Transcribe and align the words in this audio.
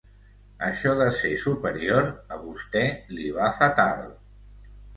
Això 0.67 0.93
de 1.01 1.05
ser 1.17 1.33
superior, 1.43 2.09
a 2.37 2.41
vostè 2.47 2.83
li 3.19 3.31
va 3.39 3.53
fatal. 3.61 4.05